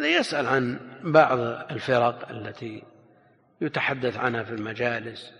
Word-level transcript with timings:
يسأل 0.00 0.46
عن 0.46 0.80
بعض 1.02 1.38
الفرق 1.70 2.28
التي 2.30 2.82
يتحدث 3.60 4.16
عنها 4.16 4.42
في 4.42 4.50
المجالس 4.50 5.32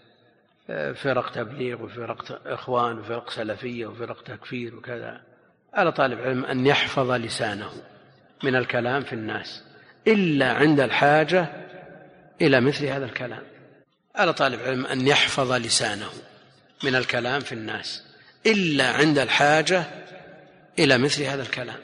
فرق 0.94 1.32
تبليغ 1.32 1.82
وفرق 1.82 2.40
إخوان 2.46 2.98
وفرق 2.98 3.30
سلفية 3.30 3.86
وفرق 3.86 4.22
تكفير 4.22 4.76
وكذا. 4.76 5.20
على 5.74 5.92
طالب 5.92 6.20
علم 6.20 6.44
أن 6.44 6.66
يحفظ 6.66 7.10
لسانه 7.10 7.70
من 8.44 8.56
الكلام 8.56 9.02
في 9.02 9.12
الناس 9.12 9.62
إلا 10.06 10.52
عند 10.52 10.80
الحاجة 10.80 11.48
إلى 12.40 12.60
مثل 12.60 12.84
هذا 12.84 13.04
الكلام. 13.04 13.42
على 14.14 14.32
طالب 14.32 14.60
علم 14.60 14.86
أن 14.86 15.06
يحفظ 15.06 15.52
لسانه 15.52 16.10
من 16.84 16.94
الكلام 16.94 17.40
في 17.40 17.52
الناس 17.52 18.02
إلا 18.46 18.90
عند 18.90 19.18
الحاجة 19.18 19.84
إلى 20.78 20.98
مثل 20.98 21.22
هذا 21.22 21.42
الكلام. 21.42 21.78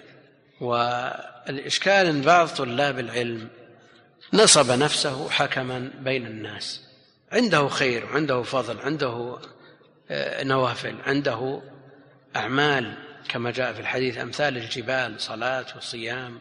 والإشكال 0.63 2.07
أن 2.07 2.21
بعض 2.21 2.49
طلاب 2.49 2.99
العلم 2.99 3.49
نصب 4.33 4.71
نفسه 4.71 5.31
حكما 5.31 5.91
بين 5.99 6.27
الناس. 6.27 6.81
عنده 7.33 7.69
خير 7.69 8.07
عنده 8.07 8.43
فضل 8.43 8.79
عنده 8.79 9.39
آه، 10.11 10.45
نوافل 10.45 10.97
عنده 11.07 11.63
أعمال 12.37 12.95
كما 13.29 13.51
جاء 13.51 13.73
في 13.73 13.81
الحديث 13.81 14.19
أمثال 14.19 14.57
الجبال 14.57 15.21
صلاة 15.21 15.67
وصيام 15.77 16.41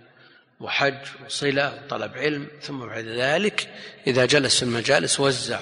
وحج 0.59 1.07
وصلة 1.25 1.73
وطلب 1.85 2.17
علم 2.17 2.47
ثم 2.61 2.79
بعد 2.79 3.05
ذلك 3.05 3.69
إذا 4.07 4.25
جلس 4.25 4.59
في 4.59 4.63
المجالس 4.63 5.19
وزع 5.19 5.59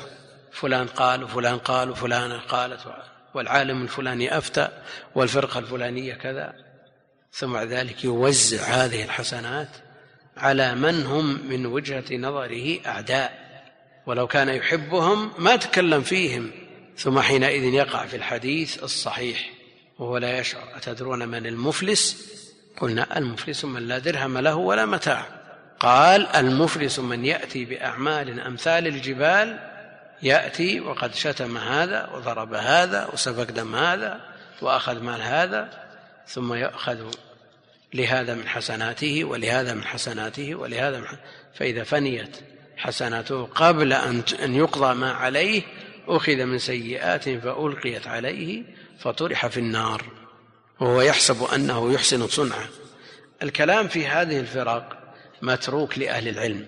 فلان 0.51 0.87
قال 0.87 1.23
وفلان 1.23 1.57
قال 1.57 1.89
وفلانة 1.89 2.39
قالت 2.39 2.79
والعالم 3.33 3.83
الفلاني 3.83 4.37
أفتى 4.37 4.69
والفرقة 5.15 5.59
الفلانية 5.59 6.13
كذا. 6.13 6.68
ثم 7.31 7.53
بعد 7.53 7.67
ذلك 7.67 8.03
يوزع 8.03 8.63
هذه 8.63 9.03
الحسنات 9.03 9.69
على 10.37 10.75
من 10.75 11.05
هم 11.05 11.47
من 11.49 11.65
وجهة 11.65 12.17
نظره 12.17 12.79
أعداء. 12.85 13.49
ولو 14.05 14.27
كان 14.27 14.49
يحبهم 14.49 15.31
ما 15.37 15.55
تكلم 15.55 16.01
فيهم. 16.01 16.51
ثم 16.97 17.19
حينئذ 17.19 17.63
يقع 17.63 18.05
في 18.05 18.15
الحديث 18.15 18.83
الصحيح 18.83 19.49
وهو 19.99 20.17
لا 20.17 20.39
يشعر. 20.39 20.77
أتدرون 20.77 21.27
من 21.27 21.45
المفلس؟ 21.45 22.29
قلنا 22.81 23.17
المفلس 23.17 23.65
من 23.65 23.87
لا 23.87 23.99
درهم 23.99 24.37
له 24.37 24.55
ولا 24.55 24.85
متاع. 24.85 25.25
قال 25.79 26.27
المفلس 26.27 26.99
من 26.99 27.25
يأتي 27.25 27.65
بأعمال 27.65 28.39
أمثال 28.39 28.87
الجبال 28.87 29.59
يأتي 30.21 30.79
وقد 30.79 31.13
شتم 31.15 31.57
هذا 31.57 32.09
وضرب 32.13 32.53
هذا 32.53 33.09
وسفك 33.13 33.51
دم 33.51 33.75
هذا 33.75 34.21
وأخذ 34.61 34.99
مال 34.99 35.21
هذا. 35.21 35.88
ثم 36.29 36.53
يأخذ 36.53 36.97
لهذا 37.93 38.35
من 38.35 38.47
حسناته 38.47 39.23
ولهذا 39.23 39.73
من 39.73 39.83
حسناته 39.83 40.55
ولهذا 40.55 40.99
من 40.99 41.05
فإذا 41.55 41.83
فنيت 41.83 42.37
حسناته 42.77 43.45
قبل 43.55 43.93
أن 43.93 44.55
يقضى 44.55 44.93
ما 44.93 45.11
عليه 45.11 45.61
أخذ 46.07 46.45
من 46.45 46.59
سيئات 46.59 47.23
فألقيت 47.23 48.07
عليه 48.07 48.63
فطرح 48.99 49.47
في 49.47 49.59
النار. 49.59 50.03
وهو 50.79 51.01
يحسب 51.01 51.43
أنه 51.43 51.93
يحسن 51.93 52.27
صنعه. 52.27 52.67
الكلام 53.43 53.87
في 53.87 54.07
هذه 54.07 54.39
الفرق 54.39 55.13
متروك 55.41 55.97
لأهل 55.97 56.27
العلم. 56.27 56.67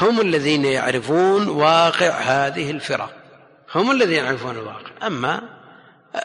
هم 0.00 0.20
الذين 0.20 0.64
يعرفون 0.64 1.48
واقع 1.48 2.10
هذه 2.10 2.70
الفرق 2.70 3.16
هم 3.74 3.90
الذين 3.90 4.24
يعرفون 4.24 4.50
الواقع. 4.50 5.06
أما 5.06 5.56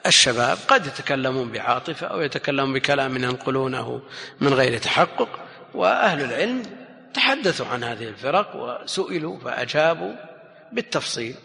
الشباب 0.05 0.57
قد 0.67 0.85
يتكلمون 0.85 1.51
بعاطفة 1.51 2.07
أو 2.07 2.21
يتكلمون 2.21 2.73
بكلام 2.73 3.15
ينقلونه 3.15 4.01
من 4.41 4.53
غير 4.53 4.77
تحقق 4.77 5.39
وأهل 5.73 6.23
العلم 6.23 6.63
تحدثوا 7.13 7.65
عن 7.65 7.83
هذه 7.83 8.07
الفرق 8.07 8.55
وسئلوا 8.55 9.39
فأجابوا 9.39 10.13
بالتفصيل. 10.71 11.35